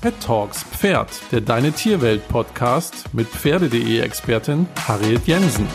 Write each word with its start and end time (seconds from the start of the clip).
Pet 0.00 0.14
Talks 0.20 0.62
Pferd, 0.62 1.08
der 1.32 1.40
Deine 1.40 1.72
Tierwelt 1.72 2.28
Podcast 2.28 3.12
mit 3.12 3.26
Pferde.de 3.26 3.98
Expertin 3.98 4.68
Harriet 4.86 5.26
Jensen. 5.26 5.66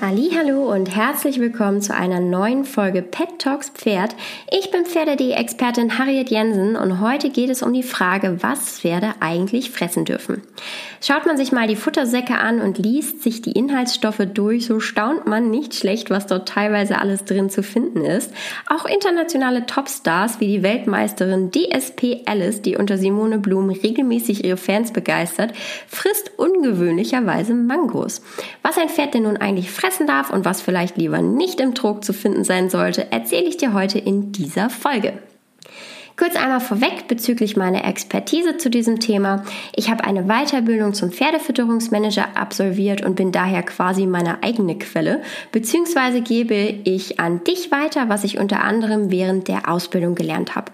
Hallo 0.00 0.72
und 0.72 0.94
herzlich 0.94 1.40
willkommen 1.40 1.82
zu 1.82 1.92
einer 1.92 2.20
neuen 2.20 2.64
Folge 2.64 3.02
Pet 3.02 3.40
Talks 3.40 3.70
Pferd. 3.70 4.14
Ich 4.48 4.70
bin 4.70 4.86
Pferde.de-Expertin 4.86 5.98
Harriet 5.98 6.30
Jensen 6.30 6.76
und 6.76 7.00
heute 7.00 7.30
geht 7.30 7.50
es 7.50 7.64
um 7.64 7.72
die 7.72 7.82
Frage, 7.82 8.40
was 8.40 8.78
Pferde 8.78 9.14
eigentlich 9.18 9.72
fressen 9.72 10.04
dürfen. 10.04 10.42
Schaut 11.00 11.26
man 11.26 11.36
sich 11.36 11.50
mal 11.50 11.66
die 11.66 11.74
Futtersäcke 11.74 12.38
an 12.38 12.60
und 12.60 12.78
liest 12.78 13.22
sich 13.22 13.42
die 13.42 13.52
Inhaltsstoffe 13.52 14.22
durch, 14.32 14.66
so 14.66 14.78
staunt 14.78 15.26
man 15.26 15.50
nicht 15.50 15.74
schlecht, 15.74 16.10
was 16.10 16.26
dort 16.26 16.48
teilweise 16.48 16.98
alles 16.98 17.24
drin 17.24 17.50
zu 17.50 17.64
finden 17.64 18.04
ist. 18.04 18.32
Auch 18.68 18.84
internationale 18.84 19.66
Topstars 19.66 20.38
wie 20.38 20.46
die 20.46 20.62
Weltmeisterin 20.62 21.50
DSP 21.50 22.22
Alice, 22.26 22.62
die 22.62 22.76
unter 22.76 22.98
Simone 22.98 23.38
Blum 23.38 23.68
regelmäßig 23.70 24.44
ihre 24.44 24.56
Fans 24.56 24.92
begeistert, 24.92 25.52
frisst 25.88 26.30
ungewöhnlicherweise 26.36 27.54
Mangos. 27.54 28.22
Was 28.62 28.78
ein 28.78 28.88
Pferd 28.88 29.14
denn 29.14 29.24
nun 29.24 29.36
eigentlich 29.36 29.70
fressen 29.70 29.87
fressen 29.88 30.06
darf 30.06 30.30
und 30.30 30.44
was 30.44 30.60
vielleicht 30.60 30.98
lieber 30.98 31.22
nicht 31.22 31.60
im 31.60 31.72
Druck 31.72 32.04
zu 32.04 32.12
finden 32.12 32.44
sein 32.44 32.68
sollte, 32.68 33.10
erzähle 33.10 33.48
ich 33.48 33.56
dir 33.56 33.72
heute 33.72 33.98
in 33.98 34.32
dieser 34.32 34.68
Folge. 34.68 35.14
Kurz 36.18 36.34
einmal 36.34 36.58
vorweg 36.58 37.06
bezüglich 37.06 37.56
meiner 37.56 37.84
Expertise 37.84 38.56
zu 38.56 38.70
diesem 38.70 38.98
Thema. 38.98 39.44
Ich 39.76 39.88
habe 39.88 40.02
eine 40.02 40.24
Weiterbildung 40.24 40.92
zum 40.92 41.12
Pferdefütterungsmanager 41.12 42.36
absolviert 42.36 43.04
und 43.04 43.14
bin 43.14 43.30
daher 43.30 43.62
quasi 43.62 44.04
meine 44.04 44.42
eigene 44.42 44.76
Quelle, 44.76 45.22
beziehungsweise 45.52 46.20
gebe 46.20 46.56
ich 46.56 47.20
an 47.20 47.44
dich 47.44 47.70
weiter, 47.70 48.08
was 48.08 48.24
ich 48.24 48.36
unter 48.36 48.64
anderem 48.64 49.12
während 49.12 49.46
der 49.46 49.68
Ausbildung 49.68 50.16
gelernt 50.16 50.56
habe. 50.56 50.72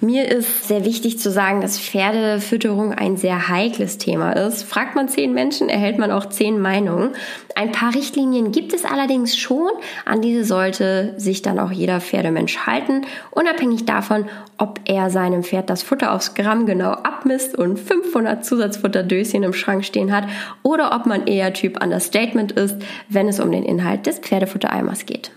Mir 0.00 0.30
ist 0.30 0.68
sehr 0.68 0.84
wichtig 0.84 1.18
zu 1.18 1.30
sagen, 1.32 1.60
dass 1.60 1.80
Pferdefütterung 1.80 2.92
ein 2.92 3.16
sehr 3.16 3.48
heikles 3.48 3.98
Thema 3.98 4.32
ist. 4.32 4.62
Fragt 4.62 4.94
man 4.94 5.08
zehn 5.08 5.32
Menschen, 5.32 5.68
erhält 5.68 5.98
man 5.98 6.12
auch 6.12 6.28
zehn 6.28 6.60
Meinungen. 6.60 7.16
Ein 7.56 7.72
paar 7.72 7.94
Richtlinien 7.94 8.52
gibt 8.52 8.72
es 8.72 8.84
allerdings 8.84 9.36
schon. 9.36 9.70
An 10.04 10.20
diese 10.20 10.44
sollte 10.44 11.14
sich 11.16 11.42
dann 11.42 11.58
auch 11.58 11.72
jeder 11.72 12.00
Pferdemensch 12.00 12.58
halten, 12.58 13.06
unabhängig 13.32 13.86
davon, 13.86 14.26
ob 14.58 14.83
er 14.86 15.10
seinem 15.10 15.42
Pferd 15.42 15.70
das 15.70 15.82
Futter 15.82 16.12
aufs 16.12 16.34
Gramm 16.34 16.66
genau 16.66 16.90
abmisst 16.90 17.56
und 17.56 17.78
500 17.78 18.44
Zusatzfutterdöschen 18.44 19.42
im 19.42 19.52
Schrank 19.52 19.84
stehen 19.84 20.12
hat 20.12 20.24
oder 20.62 20.94
ob 20.94 21.06
man 21.06 21.26
eher 21.26 21.52
Typ 21.52 21.82
Understatement 21.82 22.52
ist, 22.52 22.76
wenn 23.08 23.28
es 23.28 23.40
um 23.40 23.50
den 23.50 23.64
Inhalt 23.64 24.06
des 24.06 24.18
Pferdefuttereimers 24.18 25.06
geht. 25.06 25.30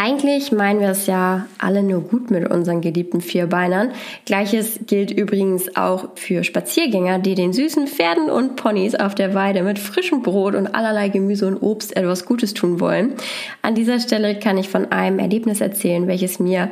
Eigentlich 0.00 0.52
meinen 0.52 0.78
wir 0.78 0.90
es 0.90 1.08
ja 1.08 1.48
alle 1.58 1.82
nur 1.82 2.02
gut 2.02 2.30
mit 2.30 2.48
unseren 2.48 2.80
geliebten 2.80 3.20
Vierbeinern. 3.20 3.90
Gleiches 4.26 4.78
gilt 4.86 5.10
übrigens 5.10 5.74
auch 5.74 6.10
für 6.14 6.44
Spaziergänger, 6.44 7.18
die 7.18 7.34
den 7.34 7.52
süßen 7.52 7.88
Pferden 7.88 8.30
und 8.30 8.54
Ponys 8.54 8.94
auf 8.94 9.16
der 9.16 9.34
Weide 9.34 9.64
mit 9.64 9.80
frischem 9.80 10.22
Brot 10.22 10.54
und 10.54 10.68
allerlei 10.68 11.08
Gemüse 11.08 11.48
und 11.48 11.56
Obst 11.56 11.96
etwas 11.96 12.26
Gutes 12.26 12.54
tun 12.54 12.78
wollen. 12.78 13.14
An 13.60 13.74
dieser 13.74 13.98
Stelle 13.98 14.38
kann 14.38 14.56
ich 14.56 14.68
von 14.68 14.92
einem 14.92 15.18
Erlebnis 15.18 15.60
erzählen, 15.60 16.06
welches 16.06 16.38
mir 16.38 16.70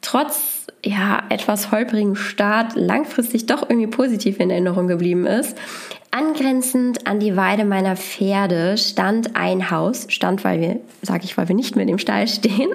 trotz 0.00 0.57
ja, 0.84 1.22
etwas 1.28 1.72
holprigen 1.72 2.14
Start 2.14 2.76
langfristig 2.76 3.46
doch 3.46 3.68
irgendwie 3.68 3.88
positiv 3.88 4.38
in 4.38 4.50
Erinnerung 4.50 4.86
geblieben 4.86 5.26
ist. 5.26 5.56
Angrenzend 6.10 7.06
an 7.06 7.20
die 7.20 7.36
Weide 7.36 7.64
meiner 7.64 7.96
Pferde 7.96 8.78
stand 8.78 9.36
ein 9.36 9.70
Haus, 9.70 10.06
stand, 10.08 10.42
weil 10.42 10.60
wir, 10.60 10.80
sage 11.02 11.24
ich, 11.24 11.36
weil 11.36 11.48
wir 11.48 11.54
nicht 11.54 11.76
mehr 11.76 11.86
im 11.86 11.98
Stall 11.98 12.26
stehen, 12.28 12.70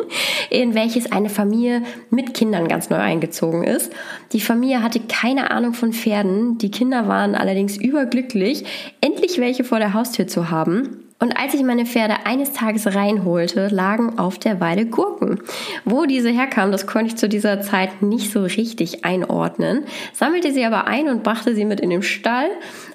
in 0.50 0.74
welches 0.74 1.12
eine 1.12 1.28
Familie 1.28 1.82
mit 2.10 2.32
Kindern 2.32 2.66
ganz 2.66 2.88
neu 2.88 2.96
eingezogen 2.96 3.62
ist. 3.62 3.92
Die 4.32 4.40
Familie 4.40 4.82
hatte 4.82 5.00
keine 5.00 5.50
Ahnung 5.50 5.74
von 5.74 5.92
Pferden, 5.92 6.56
die 6.58 6.70
Kinder 6.70 7.08
waren 7.08 7.34
allerdings 7.34 7.76
überglücklich, 7.76 8.64
endlich 9.02 9.38
welche 9.38 9.64
vor 9.64 9.80
der 9.80 9.92
Haustür 9.92 10.26
zu 10.26 10.50
haben. 10.50 11.07
Und 11.20 11.36
als 11.36 11.52
ich 11.54 11.64
meine 11.64 11.84
Pferde 11.84 12.26
eines 12.26 12.52
Tages 12.52 12.94
reinholte, 12.94 13.68
lagen 13.68 14.18
auf 14.18 14.38
der 14.38 14.60
Weide 14.60 14.86
Gurken. 14.86 15.40
Wo 15.84 16.04
diese 16.04 16.30
herkamen, 16.30 16.70
das 16.70 16.86
konnte 16.86 17.08
ich 17.08 17.16
zu 17.16 17.28
dieser 17.28 17.60
Zeit 17.60 18.02
nicht 18.02 18.30
so 18.30 18.42
richtig 18.42 19.04
einordnen, 19.04 19.84
sammelte 20.12 20.52
sie 20.52 20.64
aber 20.64 20.86
ein 20.86 21.08
und 21.08 21.24
brachte 21.24 21.56
sie 21.56 21.64
mit 21.64 21.80
in 21.80 21.90
den 21.90 22.02
Stall. 22.02 22.48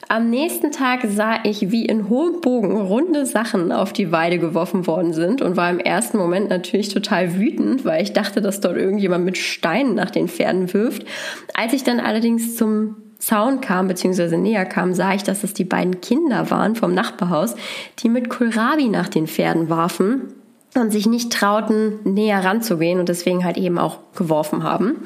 Am 0.07 0.29
nächsten 0.29 0.71
Tag 0.71 1.01
sah 1.07 1.39
ich, 1.43 1.71
wie 1.71 1.85
in 1.85 2.07
hohem 2.07 2.39
Bogen 2.39 2.79
runde 2.79 3.25
Sachen 3.25 3.71
auf 3.71 3.91
die 3.91 4.11
Weide 4.11 4.39
geworfen 4.39 4.87
worden 4.87 5.11
sind 5.11 5.41
und 5.41 5.57
war 5.57 5.69
im 5.69 5.79
ersten 5.79 6.17
Moment 6.17 6.49
natürlich 6.49 6.89
total 6.89 7.35
wütend, 7.35 7.83
weil 7.83 8.03
ich 8.03 8.13
dachte, 8.13 8.41
dass 8.41 8.61
dort 8.61 8.77
irgendjemand 8.77 9.25
mit 9.25 9.37
Steinen 9.37 9.95
nach 9.95 10.11
den 10.11 10.29
Pferden 10.29 10.73
wirft. 10.73 11.05
Als 11.53 11.73
ich 11.73 11.83
dann 11.83 11.99
allerdings 11.99 12.55
zum 12.55 12.95
Zaun 13.23 13.61
kam, 13.61 13.87
beziehungsweise 13.87 14.37
näher 14.37 14.65
kam, 14.65 14.93
sah 14.93 15.13
ich, 15.13 15.23
dass 15.23 15.45
es 15.45 15.53
die 15.53 15.63
beiden 15.63 16.01
Kinder 16.01 16.51
waren 16.51 16.75
vom 16.75 16.93
Nachbarhaus, 16.93 17.55
die 17.99 18.09
mit 18.09 18.29
Kohlrabi 18.29 18.89
nach 18.89 19.07
den 19.07 19.27
Pferden 19.27 19.69
warfen 19.69 20.33
und 20.75 20.91
sich 20.91 21.05
nicht 21.05 21.31
trauten, 21.31 21.99
näher 22.03 22.43
ranzugehen 22.43 22.99
und 22.99 23.07
deswegen 23.07 23.45
halt 23.45 23.57
eben 23.57 23.77
auch 23.77 23.99
geworfen 24.13 24.63
haben. 24.63 25.05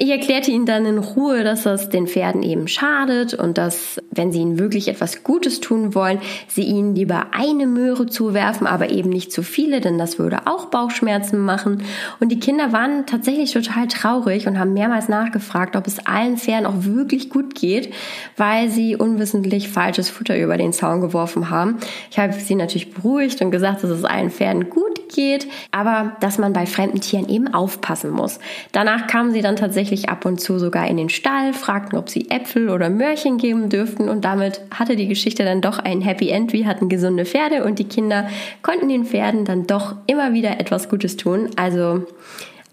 Ich 0.00 0.10
erklärte 0.10 0.52
ihnen 0.52 0.64
dann 0.64 0.86
in 0.86 0.98
Ruhe, 0.98 1.42
dass 1.42 1.64
das 1.64 1.88
den 1.88 2.06
Pferden 2.06 2.44
eben 2.44 2.68
schadet 2.68 3.34
und 3.34 3.58
dass, 3.58 4.00
wenn 4.12 4.30
sie 4.30 4.38
ihnen 4.38 4.60
wirklich 4.60 4.86
etwas 4.86 5.24
Gutes 5.24 5.58
tun 5.58 5.92
wollen, 5.92 6.20
sie 6.46 6.62
ihnen 6.62 6.94
lieber 6.94 7.26
eine 7.32 7.66
Möhre 7.66 8.06
zuwerfen, 8.06 8.68
aber 8.68 8.90
eben 8.90 9.10
nicht 9.10 9.32
zu 9.32 9.42
viele, 9.42 9.80
denn 9.80 9.98
das 9.98 10.20
würde 10.20 10.46
auch 10.46 10.66
Bauchschmerzen 10.66 11.40
machen. 11.40 11.82
Und 12.20 12.28
die 12.28 12.38
Kinder 12.38 12.72
waren 12.72 13.06
tatsächlich 13.06 13.52
total 13.52 13.88
traurig 13.88 14.46
und 14.46 14.56
haben 14.56 14.72
mehrmals 14.72 15.08
nachgefragt, 15.08 15.74
ob 15.74 15.88
es 15.88 16.06
allen 16.06 16.36
Pferden 16.36 16.66
auch 16.66 16.84
wirklich 16.84 17.28
gut 17.28 17.56
geht, 17.56 17.92
weil 18.36 18.70
sie 18.70 18.94
unwissentlich 18.94 19.68
falsches 19.68 20.10
Futter 20.10 20.38
über 20.38 20.56
den 20.56 20.72
Zaun 20.72 21.00
geworfen 21.00 21.50
haben. 21.50 21.78
Ich 22.12 22.20
habe 22.20 22.34
sie 22.34 22.54
natürlich 22.54 22.94
beruhigt 22.94 23.42
und 23.42 23.50
gesagt, 23.50 23.82
dass 23.82 23.90
es 23.90 24.04
allen 24.04 24.30
Pferden 24.30 24.70
gut 24.70 25.08
geht, 25.08 25.48
aber 25.72 26.16
dass 26.20 26.38
man 26.38 26.52
bei 26.52 26.66
fremden 26.66 27.00
Tieren 27.00 27.28
eben 27.28 27.52
aufpassen 27.52 28.12
muss. 28.12 28.38
Danach 28.70 29.08
kamen 29.08 29.32
sie 29.32 29.42
dann 29.42 29.56
tatsächlich 29.56 29.87
tatsächlich 29.88 30.10
ab 30.10 30.26
und 30.26 30.38
zu 30.38 30.58
sogar 30.58 30.86
in 30.86 30.98
den 30.98 31.08
Stall, 31.08 31.54
fragten, 31.54 31.98
ob 31.98 32.10
sie 32.10 32.30
Äpfel 32.30 32.68
oder 32.68 32.90
Möhrchen 32.90 33.38
geben 33.38 33.70
dürften 33.70 34.10
und 34.10 34.24
damit 34.24 34.60
hatte 34.70 34.96
die 34.96 35.08
Geschichte 35.08 35.44
dann 35.44 35.62
doch 35.62 35.78
ein 35.78 36.02
Happy 36.02 36.28
End. 36.28 36.52
Wir 36.52 36.66
hatten 36.66 36.90
gesunde 36.90 37.24
Pferde 37.24 37.64
und 37.64 37.78
die 37.78 37.88
Kinder 37.88 38.28
konnten 38.60 38.90
den 38.90 39.06
Pferden 39.06 39.46
dann 39.46 39.66
doch 39.66 39.96
immer 40.06 40.34
wieder 40.34 40.60
etwas 40.60 40.90
Gutes 40.90 41.16
tun. 41.16 41.48
Also 41.56 42.06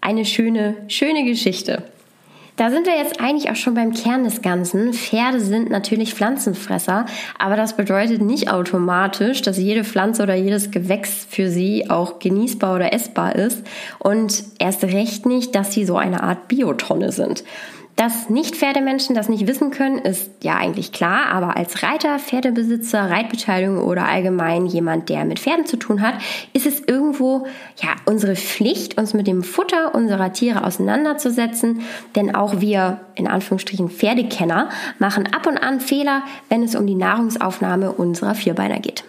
eine 0.02 0.26
schöne, 0.26 0.76
schöne 0.88 1.24
Geschichte. 1.24 1.84
Da 2.56 2.70
sind 2.70 2.86
wir 2.86 2.96
jetzt 2.96 3.20
eigentlich 3.20 3.50
auch 3.50 3.56
schon 3.56 3.74
beim 3.74 3.92
Kern 3.92 4.24
des 4.24 4.40
Ganzen. 4.40 4.94
Pferde 4.94 5.40
sind 5.40 5.68
natürlich 5.68 6.14
Pflanzenfresser, 6.14 7.04
aber 7.38 7.54
das 7.54 7.76
bedeutet 7.76 8.22
nicht 8.22 8.50
automatisch, 8.50 9.42
dass 9.42 9.58
jede 9.58 9.84
Pflanze 9.84 10.22
oder 10.22 10.34
jedes 10.34 10.70
Gewächs 10.70 11.26
für 11.28 11.50
sie 11.50 11.90
auch 11.90 12.18
genießbar 12.18 12.74
oder 12.74 12.94
essbar 12.94 13.36
ist 13.36 13.62
und 13.98 14.42
erst 14.58 14.84
recht 14.84 15.26
nicht, 15.26 15.54
dass 15.54 15.74
sie 15.74 15.84
so 15.84 15.98
eine 15.98 16.22
Art 16.22 16.48
Biotonne 16.48 17.12
sind. 17.12 17.44
Dass 17.96 18.28
Nicht-Pferdemenschen 18.28 19.14
das 19.14 19.30
nicht 19.30 19.46
wissen 19.46 19.70
können, 19.70 19.96
ist 19.96 20.30
ja 20.42 20.56
eigentlich 20.56 20.92
klar, 20.92 21.28
aber 21.32 21.56
als 21.56 21.82
Reiter, 21.82 22.18
Pferdebesitzer, 22.18 23.08
Reitbeteiligung 23.10 23.82
oder 23.82 24.06
allgemein 24.06 24.66
jemand, 24.66 25.08
der 25.08 25.24
mit 25.24 25.38
Pferden 25.38 25.64
zu 25.64 25.78
tun 25.78 26.02
hat, 26.02 26.16
ist 26.52 26.66
es 26.66 26.80
irgendwo 26.80 27.46
ja 27.82 27.96
unsere 28.04 28.36
Pflicht, 28.36 28.98
uns 28.98 29.14
mit 29.14 29.26
dem 29.26 29.42
Futter 29.42 29.94
unserer 29.94 30.30
Tiere 30.34 30.64
auseinanderzusetzen, 30.64 31.80
denn 32.14 32.34
auch 32.34 32.60
wir 32.60 33.00
in 33.14 33.26
Anführungsstrichen 33.26 33.88
Pferdekenner 33.88 34.68
machen 34.98 35.26
ab 35.34 35.46
und 35.46 35.56
an 35.56 35.80
Fehler, 35.80 36.22
wenn 36.50 36.62
es 36.62 36.74
um 36.74 36.86
die 36.86 36.94
Nahrungsaufnahme 36.94 37.92
unserer 37.92 38.34
Vierbeiner 38.34 38.78
geht. 38.78 39.04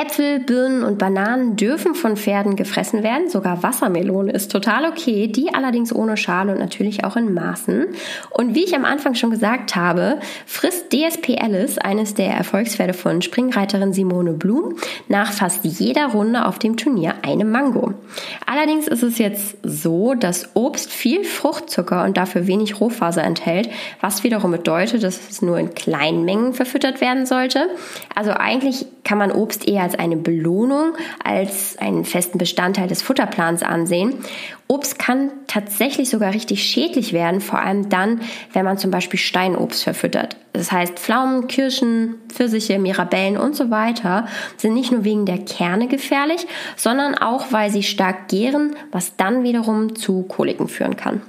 Äpfel, 0.00 0.40
Birnen 0.40 0.82
und 0.82 0.96
Bananen 0.96 1.56
dürfen 1.56 1.94
von 1.94 2.16
Pferden 2.16 2.56
gefressen 2.56 3.02
werden. 3.02 3.28
Sogar 3.28 3.62
Wassermelone 3.62 4.32
ist 4.32 4.50
total 4.50 4.86
okay, 4.86 5.26
die 5.26 5.52
allerdings 5.52 5.94
ohne 5.94 6.16
Schale 6.16 6.52
und 6.52 6.58
natürlich 6.58 7.04
auch 7.04 7.16
in 7.16 7.34
Maßen. 7.34 7.84
Und 8.30 8.54
wie 8.54 8.64
ich 8.64 8.74
am 8.74 8.86
Anfang 8.86 9.14
schon 9.14 9.30
gesagt 9.30 9.76
habe, 9.76 10.18
frisst 10.46 10.90
DSP 10.90 11.38
Alice, 11.38 11.76
eines 11.76 12.14
der 12.14 12.30
Erfolgspferde 12.30 12.94
von 12.94 13.20
Springreiterin 13.20 13.92
Simone 13.92 14.32
Blum, 14.32 14.76
nach 15.08 15.32
fast 15.32 15.66
jeder 15.66 16.06
Runde 16.06 16.46
auf 16.46 16.58
dem 16.58 16.78
Turnier 16.78 17.16
eine 17.20 17.44
Mango. 17.44 17.92
Allerdings 18.46 18.88
ist 18.88 19.02
es 19.02 19.18
jetzt 19.18 19.58
so, 19.62 20.14
dass 20.14 20.48
Obst 20.54 20.90
viel 20.90 21.24
Fruchtzucker 21.24 22.04
und 22.04 22.16
dafür 22.16 22.46
wenig 22.46 22.80
Rohfaser 22.80 23.22
enthält, 23.22 23.68
was 24.00 24.24
wiederum 24.24 24.52
bedeutet, 24.52 25.02
dass 25.02 25.28
es 25.28 25.42
nur 25.42 25.58
in 25.58 25.74
kleinen 25.74 26.24
Mengen 26.24 26.54
verfüttert 26.54 27.02
werden 27.02 27.26
sollte. 27.26 27.68
Also 28.14 28.30
eigentlich 28.30 28.86
kann 29.04 29.18
man 29.18 29.30
Obst 29.30 29.68
eher 29.68 29.89
als 29.90 29.98
eine 29.98 30.16
Belohnung, 30.16 30.92
als 31.24 31.76
einen 31.78 32.04
festen 32.04 32.38
Bestandteil 32.38 32.86
des 32.86 33.02
Futterplans 33.02 33.62
ansehen. 33.62 34.14
Obst 34.68 35.00
kann 35.00 35.30
tatsächlich 35.48 36.10
sogar 36.10 36.32
richtig 36.32 36.62
schädlich 36.62 37.12
werden, 37.12 37.40
vor 37.40 37.60
allem 37.60 37.88
dann, 37.88 38.20
wenn 38.52 38.64
man 38.64 38.78
zum 38.78 38.92
Beispiel 38.92 39.18
Steinobst 39.18 39.82
verfüttert. 39.82 40.36
Das 40.52 40.70
heißt, 40.70 40.98
Pflaumen, 40.98 41.48
Kirschen, 41.48 42.16
Pfirsiche, 42.28 42.78
Mirabellen 42.78 43.36
und 43.36 43.56
so 43.56 43.70
weiter 43.70 44.26
sind 44.56 44.74
nicht 44.74 44.92
nur 44.92 45.04
wegen 45.04 45.26
der 45.26 45.38
Kerne 45.38 45.88
gefährlich, 45.88 46.46
sondern 46.76 47.16
auch, 47.16 47.46
weil 47.50 47.70
sie 47.70 47.82
stark 47.82 48.28
gären, 48.28 48.76
was 48.92 49.16
dann 49.16 49.42
wiederum 49.42 49.96
zu 49.96 50.22
Koliken 50.22 50.68
führen 50.68 50.96
kann. 50.96 51.22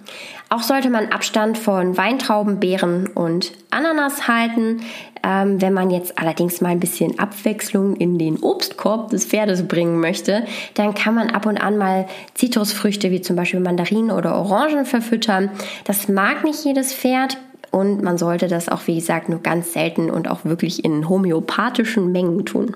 Auch 0.53 0.63
sollte 0.63 0.89
man 0.89 1.13
Abstand 1.13 1.57
von 1.57 1.95
Weintrauben, 1.95 2.59
Beeren 2.59 3.07
und 3.07 3.53
Ananas 3.69 4.27
halten. 4.27 4.81
Ähm, 5.23 5.61
wenn 5.61 5.71
man 5.71 5.89
jetzt 5.89 6.19
allerdings 6.19 6.59
mal 6.59 6.71
ein 6.71 6.81
bisschen 6.81 7.19
Abwechslung 7.19 7.95
in 7.95 8.19
den 8.19 8.37
Obstkorb 8.37 9.11
des 9.11 9.23
Pferdes 9.23 9.65
bringen 9.65 10.01
möchte, 10.01 10.43
dann 10.73 10.93
kann 10.93 11.15
man 11.15 11.29
ab 11.29 11.45
und 11.45 11.57
an 11.57 11.77
mal 11.77 12.05
Zitrusfrüchte 12.33 13.11
wie 13.11 13.21
zum 13.21 13.37
Beispiel 13.37 13.61
Mandarinen 13.61 14.11
oder 14.11 14.35
Orangen 14.35 14.85
verfüttern. 14.85 15.49
Das 15.85 16.09
mag 16.09 16.43
nicht 16.43 16.65
jedes 16.65 16.93
Pferd, 16.93 17.37
und 17.71 18.03
man 18.03 18.17
sollte 18.17 18.49
das 18.49 18.67
auch, 18.67 18.85
wie 18.87 18.95
gesagt, 18.95 19.29
nur 19.29 19.39
ganz 19.39 19.71
selten 19.71 20.09
und 20.09 20.29
auch 20.29 20.43
wirklich 20.43 20.83
in 20.83 21.07
homöopathischen 21.07 22.11
Mengen 22.11 22.45
tun. 22.45 22.75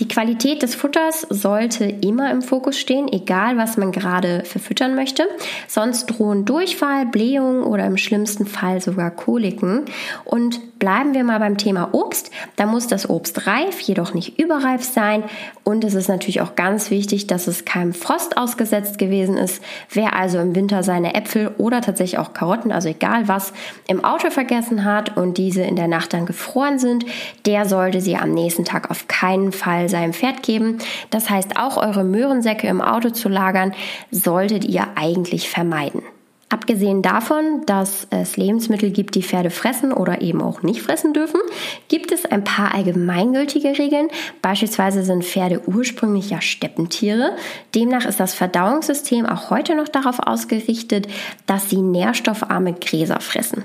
Die 0.00 0.08
Qualität 0.08 0.62
des 0.62 0.74
Futters 0.74 1.26
sollte 1.28 1.84
immer 1.84 2.30
im 2.30 2.40
Fokus 2.40 2.78
stehen, 2.78 3.06
egal 3.12 3.58
was 3.58 3.76
man 3.76 3.92
gerade 3.92 4.44
verfüttern 4.44 4.94
möchte. 4.94 5.24
Sonst 5.68 6.06
drohen 6.06 6.46
Durchfall, 6.46 7.04
Blähung 7.04 7.62
oder 7.64 7.84
im 7.84 7.98
schlimmsten 7.98 8.46
Fall 8.46 8.80
sogar 8.80 9.10
Koliken. 9.10 9.84
Und 10.24 10.60
bleiben 10.80 11.14
wir 11.14 11.22
mal 11.22 11.38
beim 11.38 11.56
Thema 11.56 11.90
Obst. 11.92 12.32
Da 12.56 12.66
muss 12.66 12.88
das 12.88 13.08
Obst 13.08 13.46
reif, 13.46 13.78
jedoch 13.80 14.14
nicht 14.14 14.40
überreif 14.40 14.82
sein. 14.82 15.22
Und 15.62 15.84
es 15.84 15.94
ist 15.94 16.08
natürlich 16.08 16.40
auch 16.40 16.56
ganz 16.56 16.90
wichtig, 16.90 17.28
dass 17.28 17.46
es 17.46 17.64
keinem 17.64 17.94
Frost 17.94 18.36
ausgesetzt 18.36 18.98
gewesen 18.98 19.36
ist. 19.36 19.62
Wer 19.90 20.16
also 20.16 20.38
im 20.40 20.56
Winter 20.56 20.82
seine 20.82 21.14
Äpfel 21.14 21.54
oder 21.58 21.80
tatsächlich 21.82 22.18
auch 22.18 22.32
Karotten, 22.32 22.72
also 22.72 22.88
egal 22.88 23.28
was, 23.28 23.52
im 23.86 24.04
Auto 24.04 24.30
vergessen 24.30 24.84
hat 24.84 25.16
und 25.16 25.38
diese 25.38 25.62
in 25.62 25.76
der 25.76 25.86
Nacht 25.86 26.12
dann 26.12 26.26
gefroren 26.26 26.80
sind, 26.80 27.04
der 27.46 27.66
sollte 27.66 28.00
sie 28.00 28.16
am 28.16 28.32
nächsten 28.32 28.64
Tag 28.64 28.90
auf 28.90 29.06
keinen 29.06 29.52
Fall 29.52 29.88
seinem 29.88 30.14
Pferd 30.14 30.42
geben. 30.42 30.78
Das 31.10 31.30
heißt, 31.30 31.58
auch 31.58 31.76
eure 31.76 32.02
Möhrensäcke 32.02 32.66
im 32.66 32.80
Auto 32.80 33.10
zu 33.10 33.28
lagern, 33.28 33.74
solltet 34.10 34.64
ihr 34.64 34.88
eigentlich 34.96 35.50
vermeiden. 35.50 36.02
Abgesehen 36.52 37.00
davon, 37.00 37.64
dass 37.64 38.08
es 38.10 38.36
Lebensmittel 38.36 38.90
gibt, 38.90 39.14
die 39.14 39.22
Pferde 39.22 39.50
fressen 39.50 39.92
oder 39.92 40.20
eben 40.20 40.42
auch 40.42 40.62
nicht 40.62 40.82
fressen 40.82 41.12
dürfen, 41.12 41.40
gibt 41.86 42.10
es 42.10 42.24
ein 42.24 42.42
paar 42.42 42.74
allgemeingültige 42.74 43.78
Regeln. 43.78 44.08
Beispielsweise 44.42 45.04
sind 45.04 45.24
Pferde 45.24 45.62
ursprünglich 45.68 46.30
ja 46.30 46.40
Steppentiere. 46.40 47.36
Demnach 47.76 48.04
ist 48.04 48.18
das 48.18 48.34
Verdauungssystem 48.34 49.26
auch 49.26 49.50
heute 49.50 49.76
noch 49.76 49.86
darauf 49.86 50.18
ausgerichtet, 50.18 51.06
dass 51.46 51.70
sie 51.70 51.82
nährstoffarme 51.82 52.72
Gräser 52.72 53.20
fressen. 53.20 53.62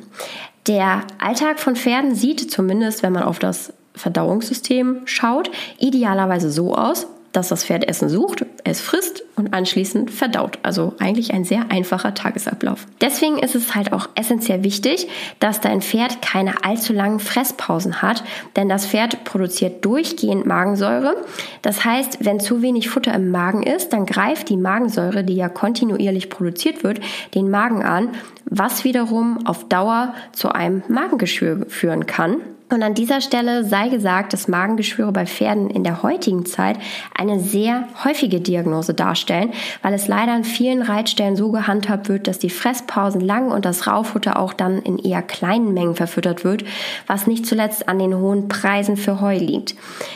Der 0.67 1.01
Alltag 1.17 1.59
von 1.59 1.75
Pferden 1.75 2.13
sieht 2.13 2.51
zumindest, 2.51 3.01
wenn 3.01 3.13
man 3.13 3.23
auf 3.23 3.39
das 3.39 3.73
Verdauungssystem 3.95 5.01
schaut, 5.05 5.49
idealerweise 5.79 6.51
so 6.51 6.75
aus, 6.75 7.07
dass 7.31 7.49
das 7.49 7.65
Pferd 7.65 7.87
Essen 7.87 8.09
sucht, 8.09 8.45
es 8.65 8.81
frisst 8.81 9.23
und 9.35 9.53
anschließend 9.53 10.09
verdaut. 10.11 10.57
Also 10.63 10.93
eigentlich 10.99 11.33
ein 11.33 11.45
sehr 11.45 11.71
einfacher 11.71 12.13
Tagesablauf. 12.15 12.85
Deswegen 12.99 13.37
ist 13.37 13.55
es 13.55 13.75
halt 13.75 13.93
auch 13.93 14.09
essentiell 14.15 14.63
wichtig, 14.63 15.07
dass 15.39 15.61
dein 15.61 15.81
Pferd 15.81 16.21
keine 16.21 16.63
allzu 16.63 16.91
langen 16.91 17.19
Fresspausen 17.19 18.01
hat, 18.01 18.23
denn 18.55 18.67
das 18.67 18.87
Pferd 18.87 19.23
produziert 19.23 19.85
durchgehend 19.85 20.45
Magensäure. 20.47 21.15
Das 21.61 21.85
heißt, 21.85 22.25
wenn 22.25 22.39
zu 22.39 22.63
wenig 22.63 22.89
Futter 22.89 23.13
im 23.13 23.29
Magen 23.29 23.61
ist, 23.63 23.93
dann 23.93 24.07
greift 24.07 24.49
die 24.49 24.57
Magensäure, 24.57 25.23
die 25.23 25.35
ja 25.35 25.47
kontinuierlich 25.47 26.29
produziert 26.29 26.83
wird, 26.83 26.99
den 27.35 27.49
Magen 27.49 27.83
an, 27.83 28.09
was 28.57 28.83
wiederum 28.83 29.45
auf 29.45 29.67
Dauer 29.67 30.13
zu 30.31 30.49
einem 30.49 30.83
Magengeschwür 30.87 31.65
führen 31.67 32.05
kann. 32.05 32.37
Und 32.71 32.81
an 32.81 32.95
dieser 32.95 33.21
Stelle 33.21 33.63
sei 33.63 33.89
gesagt, 33.89 34.33
dass 34.33 34.47
Magengeschwüre 34.47 35.11
bei 35.11 35.27
Pferden 35.27 35.69
in 35.69 35.83
der 35.83 36.01
heutigen 36.01 36.47
Zeit 36.47 36.77
eine 37.15 37.39
sehr 37.39 37.87
häufige 38.03 38.41
Diagnose 38.41 38.95
darstellen, 38.95 39.53
weil 39.83 39.93
es 39.93 40.07
leider 40.07 40.31
an 40.31 40.43
vielen 40.43 40.81
Reitstellen 40.81 41.35
so 41.35 41.51
gehandhabt 41.51 42.09
wird, 42.09 42.27
dass 42.27 42.39
die 42.39 42.49
Fresspausen 42.49 43.21
lang 43.21 43.51
und 43.51 43.65
das 43.65 43.85
Raufutter 43.85 44.39
auch 44.39 44.51
dann 44.51 44.79
in 44.79 44.97
eher 44.97 45.21
kleinen 45.21 45.75
Mengen 45.75 45.95
verfüttert 45.95 46.43
wird, 46.43 46.63
was 47.05 47.27
nicht 47.27 47.45
zuletzt 47.45 47.87
an 47.87 47.99
den 47.99 48.17
hohen 48.17 48.47
Preisen 48.47 48.97
für 48.97 49.21
Heu 49.21 49.37
liegt. 49.37 49.75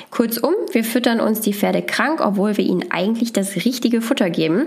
Kurzum, 0.09 0.55
wir 0.71 0.83
füttern 0.83 1.19
uns 1.19 1.41
die 1.41 1.53
Pferde 1.53 1.83
krank, 1.83 2.19
obwohl 2.19 2.57
wir 2.57 2.65
ihnen 2.65 2.89
eigentlich 2.89 3.31
das 3.31 3.55
richtige 3.57 4.01
Futter 4.01 4.31
geben. 4.31 4.65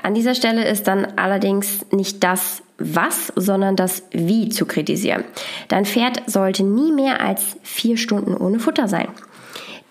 An 0.00 0.14
dieser 0.14 0.36
Stelle 0.36 0.64
ist 0.68 0.86
dann 0.86 1.04
allerdings 1.16 1.84
nicht 1.90 2.22
das 2.22 2.62
was, 2.78 3.32
sondern 3.36 3.76
das 3.76 4.02
Wie 4.10 4.48
zu 4.48 4.66
kritisieren. 4.66 5.24
Dein 5.68 5.84
Pferd 5.84 6.22
sollte 6.26 6.64
nie 6.64 6.92
mehr 6.92 7.20
als 7.20 7.56
vier 7.62 7.96
Stunden 7.96 8.36
ohne 8.36 8.58
Futter 8.58 8.88
sein. 8.88 9.08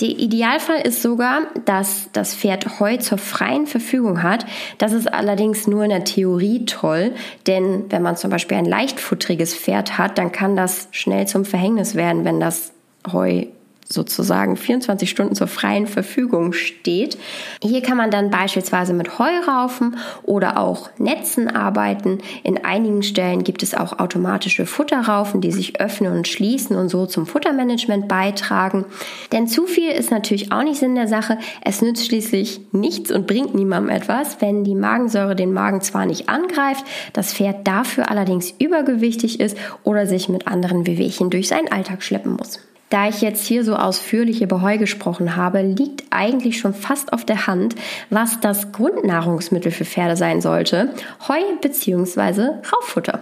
Der 0.02 0.10
Idealfall 0.10 0.82
ist 0.82 1.02
sogar, 1.02 1.44
dass 1.66 2.10
das 2.14 2.36
Pferd 2.36 2.80
Heu 2.80 2.98
zur 2.98 3.20
freien 3.20 3.68
Verfügung 3.68 4.24
hat. 4.24 4.46
Das 4.80 4.92
ist 4.92 5.12
allerdings 5.14 5.68
nur 5.68 5.84
in 5.84 5.92
der 5.92 6.04
Theorie 6.04 6.66
toll, 6.66 7.14
denn 7.46 7.86
wenn 7.90 8.02
man 8.02 8.18
zum 8.18 8.32
Beispiel 8.32 8.58
ein 8.58 8.66
leichtfutteriges 8.66 9.56
Pferd 9.56 9.98
hat, 10.00 10.18
dann 10.18 10.32
kann 10.32 10.56
das 10.56 10.88
schnell 10.92 11.28
zum 11.28 11.46
Verhängnis 11.46 11.94
werden, 11.94 12.26
wenn 12.26 12.40
das 12.40 12.74
Heu 13.12 13.46
sozusagen 13.94 14.58
24 14.58 15.10
Stunden 15.10 15.36
zur 15.36 15.48
freien 15.48 15.88
Verfügung 15.88 16.54
steht. 16.54 17.18
Hier 17.62 17.82
kann 17.82 17.98
man 17.98 18.12
dann 18.12 18.30
beispielsweise 18.30 18.94
mit 18.94 19.20
Heuraufen 19.20 19.98
oder 20.24 20.58
auch 20.58 20.90
Netzen 20.98 21.48
arbeiten. 21.48 22.20
In 22.44 22.66
einigen 22.66 23.04
Stellen 23.04 23.44
gibt 23.44 23.64
es 23.64 23.76
auch 23.76 24.00
automatische 24.00 24.66
Futterraufen, 24.66 25.42
die 25.42 25.52
sich 25.52 25.80
öffnen 25.80 26.14
und 26.14 26.28
schließen 26.28 26.76
und 26.76 26.90
so 26.90 27.06
zum 27.06 27.26
Futtermanagement 27.26 28.08
beitragen. 28.08 28.86
Denn 29.32 29.48
zu 29.48 29.68
viel 29.68 29.92
ist 29.92 30.12
natürlich 30.12 30.52
auch 30.52 30.64
nicht 30.64 30.80
Sinn 30.80 30.96
der 30.96 31.08
Sache. 31.08 31.38
Es 31.64 31.82
nützt 31.82 32.06
schließlich 32.06 32.62
nichts 32.72 33.12
und 33.12 33.28
bringt 33.28 33.56
niemandem 33.56 33.96
etwas, 33.96 34.42
wenn 34.42 34.64
die 34.64 34.76
Magensäure 34.76 35.36
den 35.36 35.54
Magen 35.54 35.82
zwar 35.82 36.06
nicht 36.06 36.30
angreift, 36.30 36.86
das 37.14 37.34
Pferd 37.34 37.68
dafür 37.68 38.10
allerdings 38.10 38.54
übergewichtig 38.60 39.40
ist 39.40 39.58
oder 39.84 40.08
sich 40.08 40.30
mit 40.30 40.48
anderen 40.48 40.88
Wehwehchen 40.88 41.30
durch 41.30 41.48
seinen 41.48 41.72
Alltag 41.72 42.04
schleppen 42.04 42.34
muss. 42.34 42.60
Da 42.94 43.08
ich 43.08 43.22
jetzt 43.22 43.48
hier 43.48 43.64
so 43.64 43.76
ausführlich 43.76 44.44
über 44.44 44.62
Heu 44.62 44.78
gesprochen 44.78 45.36
habe, 45.36 45.64
liegt 45.64 46.04
eigentlich 46.12 46.60
schon 46.60 46.76
fast 46.76 47.12
auf 47.12 47.26
der 47.26 47.48
Hand, 47.48 47.74
was 48.12 48.40
das 48.40 48.72
Grundnahrungsmittel 48.72 49.72
für 49.72 49.84
Pferde 49.84 50.16
sein 50.16 50.42
sollte. 50.42 50.94
Heu 51.28 51.42
bzw. 51.60 52.50
Rauffutter. 52.72 53.22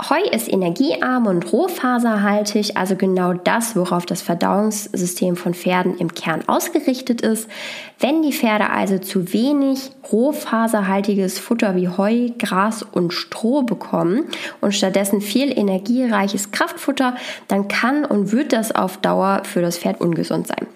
Heu 0.00 0.20
ist 0.30 0.48
energiearm 0.48 1.26
und 1.26 1.52
rohfaserhaltig, 1.52 2.76
also 2.76 2.94
genau 2.94 3.32
das, 3.32 3.74
worauf 3.74 4.06
das 4.06 4.22
Verdauungssystem 4.22 5.34
von 5.34 5.54
Pferden 5.54 5.98
im 5.98 6.14
Kern 6.14 6.42
ausgerichtet 6.46 7.20
ist. 7.20 7.48
Wenn 7.98 8.22
die 8.22 8.32
Pferde 8.32 8.70
also 8.70 8.98
zu 8.98 9.32
wenig 9.32 9.90
rohfaserhaltiges 10.12 11.40
Futter 11.40 11.74
wie 11.74 11.88
Heu, 11.88 12.28
Gras 12.38 12.84
und 12.84 13.12
Stroh 13.12 13.62
bekommen 13.62 14.26
und 14.60 14.72
stattdessen 14.72 15.20
viel 15.20 15.50
energiereiches 15.58 16.52
Kraftfutter, 16.52 17.16
dann 17.48 17.66
kann 17.66 18.04
und 18.04 18.30
wird 18.30 18.52
das 18.52 18.72
auf 18.72 18.97
Dauer 19.02 19.42
für 19.44 19.62
das 19.62 19.78
Pferd 19.78 20.00
ungesund 20.00 20.46
sein. 20.46 20.66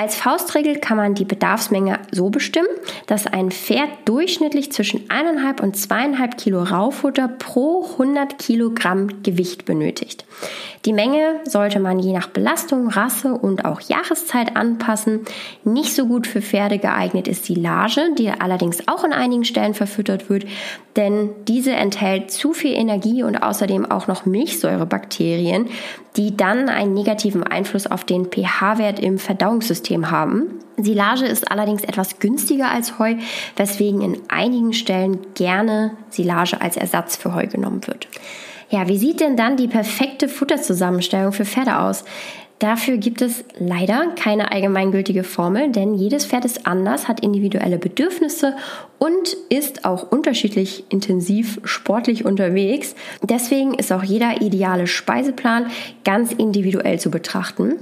Als 0.00 0.14
Faustregel 0.14 0.78
kann 0.78 0.96
man 0.96 1.16
die 1.16 1.24
Bedarfsmenge 1.24 1.98
so 2.12 2.30
bestimmen, 2.30 2.68
dass 3.08 3.26
ein 3.26 3.50
Pferd 3.50 3.88
durchschnittlich 4.04 4.70
zwischen 4.70 5.08
1,5 5.08 5.60
und 5.60 5.76
2,5 5.76 6.36
Kilo 6.36 6.62
Raufutter 6.62 7.26
pro 7.26 7.84
100 7.84 8.38
Kilogramm 8.38 9.24
Gewicht 9.24 9.64
benötigt. 9.64 10.24
Die 10.84 10.92
Menge 10.92 11.40
sollte 11.44 11.80
man 11.80 11.98
je 11.98 12.12
nach 12.12 12.28
Belastung, 12.28 12.88
Rasse 12.88 13.34
und 13.34 13.64
auch 13.64 13.80
Jahreszeit 13.80 14.56
anpassen. 14.56 15.20
Nicht 15.64 15.94
so 15.94 16.06
gut 16.06 16.26
für 16.26 16.40
Pferde 16.40 16.78
geeignet 16.78 17.26
ist 17.26 17.46
Silage, 17.46 18.14
die 18.16 18.30
allerdings 18.30 18.86
auch 18.86 19.04
in 19.04 19.12
einigen 19.12 19.44
Stellen 19.44 19.74
verfüttert 19.74 20.30
wird, 20.30 20.44
denn 20.96 21.30
diese 21.46 21.72
enthält 21.72 22.30
zu 22.30 22.52
viel 22.52 22.74
Energie 22.74 23.22
und 23.22 23.42
außerdem 23.42 23.90
auch 23.90 24.06
noch 24.06 24.24
Milchsäurebakterien, 24.24 25.68
die 26.16 26.36
dann 26.36 26.68
einen 26.68 26.94
negativen 26.94 27.42
Einfluss 27.42 27.86
auf 27.86 28.04
den 28.04 28.26
pH-Wert 28.26 29.00
im 29.00 29.18
Verdauungssystem 29.18 30.10
haben. 30.10 30.60
Silage 30.76 31.26
ist 31.26 31.50
allerdings 31.50 31.82
etwas 31.82 32.18
günstiger 32.20 32.70
als 32.70 32.98
Heu, 32.98 33.16
weswegen 33.56 34.00
in 34.00 34.20
einigen 34.28 34.72
Stellen 34.72 35.18
gerne 35.34 35.92
Silage 36.10 36.60
als 36.60 36.76
Ersatz 36.76 37.16
für 37.16 37.34
Heu 37.34 37.46
genommen 37.46 37.86
wird. 37.86 38.08
Ja, 38.70 38.86
wie 38.86 38.98
sieht 38.98 39.20
denn 39.20 39.36
dann 39.36 39.56
die 39.56 39.68
perfekte 39.68 40.28
Futterzusammenstellung 40.28 41.32
für 41.32 41.46
Pferde 41.46 41.78
aus? 41.78 42.04
Dafür 42.58 42.96
gibt 42.96 43.22
es 43.22 43.44
leider 43.56 44.08
keine 44.16 44.50
allgemeingültige 44.50 45.22
Formel, 45.22 45.70
denn 45.70 45.94
jedes 45.94 46.26
Pferd 46.26 46.44
ist 46.44 46.66
anders, 46.66 47.06
hat 47.06 47.20
individuelle 47.20 47.78
Bedürfnisse 47.78 48.56
und 48.98 49.36
ist 49.48 49.84
auch 49.84 50.10
unterschiedlich 50.10 50.84
intensiv 50.88 51.60
sportlich 51.62 52.24
unterwegs. 52.24 52.96
Deswegen 53.22 53.74
ist 53.74 53.92
auch 53.92 54.02
jeder 54.02 54.42
ideale 54.42 54.88
Speiseplan 54.88 55.66
ganz 56.04 56.32
individuell 56.32 56.98
zu 56.98 57.12
betrachten. 57.12 57.76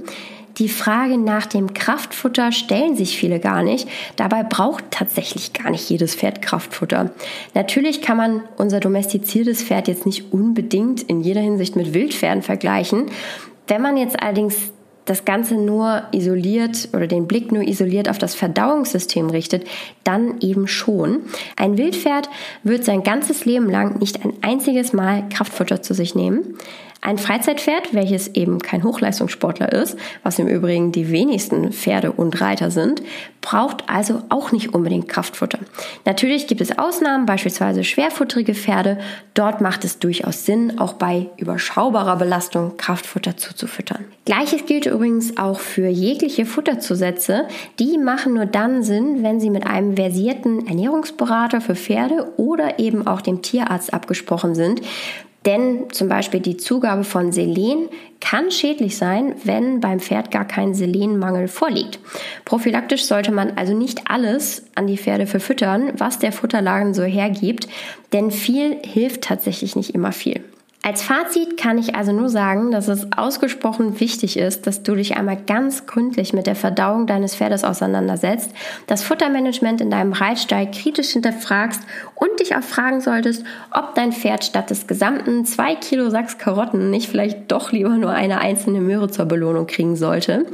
Die 0.57 0.69
Frage 0.69 1.17
nach 1.17 1.45
dem 1.45 1.73
Kraftfutter 1.73 2.51
stellen 2.51 2.95
sich 2.95 3.17
viele 3.17 3.39
gar 3.39 3.61
nicht. 3.61 3.87
Dabei 4.15 4.43
braucht 4.43 4.85
tatsächlich 4.91 5.53
gar 5.53 5.69
nicht 5.69 5.89
jedes 5.89 6.15
Pferd 6.15 6.41
Kraftfutter. 6.41 7.11
Natürlich 7.53 8.01
kann 8.01 8.17
man 8.17 8.43
unser 8.57 8.79
domestiziertes 8.79 9.61
Pferd 9.63 9.87
jetzt 9.87 10.05
nicht 10.05 10.33
unbedingt 10.33 11.03
in 11.03 11.21
jeder 11.21 11.41
Hinsicht 11.41 11.75
mit 11.75 11.93
Wildpferden 11.93 12.41
vergleichen. 12.41 13.05
Wenn 13.67 13.81
man 13.81 13.97
jetzt 13.97 14.19
allerdings 14.19 14.71
das 15.05 15.23
Ganze 15.23 15.55
nur 15.55 16.03
isoliert 16.11 16.89
oder 16.93 17.07
den 17.07 17.27
Blick 17.27 17.51
nur 17.51 17.63
isoliert 17.63 18.09
auf 18.09 18.17
das 18.17 18.35
Verdauungssystem 18.35 19.29
richtet, 19.29 19.65
dann 20.03 20.41
eben 20.41 20.67
schon. 20.67 21.21
Ein 21.55 21.77
Wildpferd 21.77 22.29
wird 22.63 22.83
sein 22.83 23.03
ganzes 23.03 23.45
Leben 23.45 23.69
lang 23.69 23.99
nicht 23.99 24.25
ein 24.25 24.33
einziges 24.41 24.91
Mal 24.91 25.29
Kraftfutter 25.29 25.81
zu 25.81 25.93
sich 25.93 26.13
nehmen. 26.13 26.57
Ein 27.01 27.17
Freizeitpferd, 27.17 27.93
welches 27.93 28.27
eben 28.29 28.59
kein 28.59 28.83
Hochleistungssportler 28.83 29.71
ist, 29.71 29.97
was 30.23 30.39
im 30.39 30.47
Übrigen 30.47 30.91
die 30.91 31.11
wenigsten 31.11 31.71
Pferde 31.71 32.11
und 32.11 32.41
Reiter 32.41 32.71
sind, 32.71 33.01
braucht 33.41 33.87
also 33.87 34.23
auch 34.29 34.51
nicht 34.51 34.73
unbedingt 34.73 35.07
Kraftfutter. 35.07 35.59
Natürlich 36.05 36.47
gibt 36.47 36.59
es 36.59 36.77
Ausnahmen, 36.77 37.25
beispielsweise 37.25 37.83
schwerfutterige 37.83 38.53
Pferde. 38.53 38.97
Dort 39.35 39.61
macht 39.61 39.85
es 39.85 39.99
durchaus 39.99 40.45
Sinn, 40.45 40.79
auch 40.79 40.93
bei 40.93 41.27
überschaubarer 41.37 42.17
Belastung 42.17 42.75
Kraftfutter 42.75 43.37
zuzufüttern. 43.37 44.03
Gleiches 44.25 44.65
gilt 44.65 44.87
übrigens 44.87 45.37
auch 45.37 45.59
für 45.59 45.87
jegliche 45.87 46.45
Futterzusätze. 46.45 47.47
Die 47.79 47.97
machen 47.97 48.33
nur 48.33 48.47
dann 48.47 48.83
Sinn, 48.83 49.23
wenn 49.23 49.39
sie 49.39 49.49
mit 49.49 49.65
einem 49.65 49.95
versierten 49.95 50.67
Ernährungsberater 50.67 51.61
für 51.61 51.75
Pferde 51.75 52.33
oder 52.35 52.79
eben 52.79 53.07
auch 53.07 53.21
dem 53.21 53.41
Tierarzt 53.41 53.93
abgesprochen 53.93 54.55
sind. 54.55 54.81
Denn 55.47 55.85
zum 55.91 56.09
Beispiel 56.09 56.41
die 56.41 56.57
Zugabe 56.57 57.05
von 57.05 57.31
Selen 57.31 57.87
kann 58.19 58.51
schädlich 58.51 58.97
sein, 58.97 59.33
wenn 59.45 59.79
beim 59.79 60.01
Pferd 60.01 60.29
gar 60.29 60.45
kein 60.45 60.73
Selenmangel 60.73 61.47
vorliegt. 61.47 61.99
Prophylaktisch 62.43 63.05
sollte 63.05 63.31
man 63.31 63.53
also 63.55 63.73
nicht 63.73 64.01
alles 64.09 64.63
an 64.75 64.87
die 64.87 64.97
Pferde 64.97 65.25
verfüttern, 65.25 65.93
was 65.97 66.19
der 66.19 66.33
Futterlagen 66.33 66.93
so 66.93 67.03
hergibt, 67.03 67.69
denn 68.11 68.29
viel 68.29 68.75
hilft 68.83 69.21
tatsächlich 69.21 69.77
nicht 69.77 69.95
immer 69.95 70.11
viel. 70.11 70.43
Als 70.83 71.01
Fazit 71.01 71.57
kann 71.57 71.77
ich 71.77 71.95
also 71.95 72.13
nur 72.13 72.29
sagen, 72.29 72.71
dass 72.71 72.87
es 72.87 73.07
ausgesprochen 73.11 73.99
wichtig 73.99 74.37
ist, 74.37 74.67
dass 74.67 74.83
du 74.83 74.95
dich 74.95 75.17
einmal 75.17 75.35
ganz 75.35 75.85
gründlich 75.85 76.33
mit 76.33 76.47
der 76.47 76.55
Verdauung 76.55 77.07
deines 77.07 77.35
Pferdes 77.35 77.63
auseinandersetzt, 77.63 78.51
das 78.85 79.03
Futtermanagement 79.03 79.81
in 79.81 79.89
deinem 79.89 80.13
Reitstall 80.13 80.69
kritisch 80.71 81.09
hinterfragst 81.09 81.81
und 82.15 82.39
dich 82.39 82.55
auch 82.55 82.61
fragen 82.61 83.01
solltest, 83.01 83.43
ob 83.71 83.95
dein 83.95 84.13
Pferd 84.13 84.45
statt 84.45 84.69
des 84.69 84.87
gesamten 84.87 85.45
zwei 85.45 85.75
Kilo 85.75 86.09
Sacks 86.09 86.37
Karotten 86.37 86.89
nicht 86.89 87.09
vielleicht 87.09 87.51
doch 87.51 87.71
lieber 87.71 87.97
nur 87.97 88.11
eine 88.11 88.39
einzelne 88.39 88.79
Möhre 88.79 89.09
zur 89.09 89.25
Belohnung 89.25 89.67
kriegen 89.67 89.95
sollte. 89.95 90.45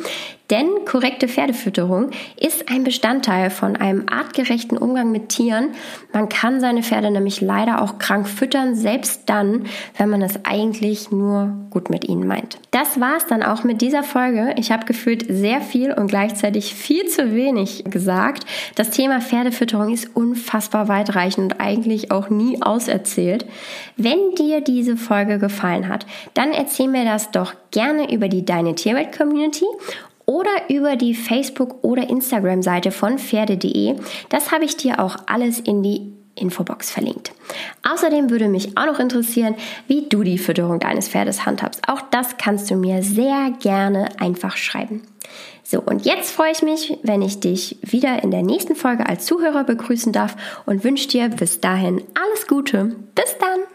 Denn 0.53 0.85
korrekte 0.85 1.27
Pferdefütterung 1.27 2.11
ist 2.39 2.69
ein 2.69 2.83
Bestandteil 2.83 3.49
von 3.49 3.75
einem 3.75 4.05
artgerechten 4.07 4.77
Umgang 4.77 5.11
mit 5.11 5.29
Tieren. 5.29 5.69
Man 6.13 6.29
kann 6.29 6.61
seine 6.61 6.83
Pferde 6.83 7.09
nämlich 7.09 7.41
leider 7.41 7.81
auch 7.81 7.97
krank 7.97 8.27
füttern, 8.29 8.75
selbst 8.75 9.23
dann, 9.25 9.65
wenn 9.97 10.09
man 10.09 10.21
es 10.21 10.45
eigentlich 10.45 11.09
nur 11.09 11.55
gut 11.71 11.89
mit 11.89 12.07
ihnen 12.07 12.27
meint. 12.27 12.59
Das 12.69 12.99
war 12.99 13.17
es 13.17 13.25
dann 13.25 13.41
auch 13.41 13.63
mit 13.63 13.81
dieser 13.81 14.03
Folge. 14.03 14.53
Ich 14.59 14.71
habe 14.71 14.85
gefühlt 14.85 15.25
sehr 15.27 15.59
viel 15.59 15.91
und 15.91 16.05
gleichzeitig 16.05 16.75
viel 16.75 17.07
zu 17.07 17.33
wenig 17.33 17.85
gesagt. 17.85 18.45
Das 18.75 18.91
Thema 18.91 19.21
Pferdefütterung 19.21 19.91
ist 19.91 20.15
unfassbar 20.15 20.87
weitreichend 20.87 21.53
und 21.53 21.59
eigentlich 21.61 22.11
auch 22.11 22.29
nie 22.29 22.61
auserzählt. 22.61 23.47
Wenn 23.97 24.35
dir 24.37 24.61
diese 24.61 24.97
Folge 24.97 25.39
gefallen 25.39 25.89
hat, 25.89 26.05
dann 26.35 26.51
erzähl 26.51 26.89
mir 26.89 27.05
das 27.05 27.31
doch 27.31 27.55
gerne 27.71 28.13
über 28.13 28.27
die 28.27 28.45
Deine 28.45 28.75
Tierwelt 28.75 29.17
Community 29.17 29.65
oder 30.25 30.51
über 30.69 30.95
die 30.95 31.15
Facebook- 31.15 31.83
oder 31.83 32.09
Instagram-Seite 32.09 32.91
von 32.91 33.17
Pferde.de. 33.17 33.95
Das 34.29 34.51
habe 34.51 34.65
ich 34.65 34.77
dir 34.77 34.99
auch 34.99 35.17
alles 35.27 35.59
in 35.59 35.83
die 35.83 36.13
Infobox 36.35 36.89
verlinkt. 36.89 37.31
Außerdem 37.83 38.29
würde 38.29 38.47
mich 38.47 38.77
auch 38.77 38.85
noch 38.85 38.99
interessieren, 38.99 39.55
wie 39.87 40.07
du 40.09 40.23
die 40.23 40.37
Fütterung 40.37 40.79
deines 40.79 41.09
Pferdes 41.09 41.45
handhabst. 41.45 41.87
Auch 41.87 42.01
das 42.11 42.37
kannst 42.37 42.71
du 42.71 42.75
mir 42.75 43.03
sehr 43.03 43.53
gerne 43.61 44.19
einfach 44.19 44.57
schreiben. 44.57 45.03
So, 45.63 45.79
und 45.79 46.05
jetzt 46.05 46.31
freue 46.31 46.51
ich 46.51 46.61
mich, 46.61 46.97
wenn 47.03 47.21
ich 47.21 47.39
dich 47.39 47.77
wieder 47.81 48.21
in 48.23 48.31
der 48.31 48.43
nächsten 48.43 48.75
Folge 48.75 49.07
als 49.07 49.25
Zuhörer 49.25 49.63
begrüßen 49.63 50.11
darf 50.11 50.35
und 50.65 50.83
wünsche 50.83 51.07
dir 51.07 51.29
bis 51.29 51.61
dahin 51.61 52.01
alles 52.13 52.47
Gute. 52.47 52.95
Bis 53.15 53.37
dann! 53.39 53.72